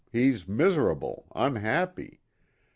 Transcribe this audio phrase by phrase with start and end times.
[0.11, 2.21] He's miserable, unhappy.'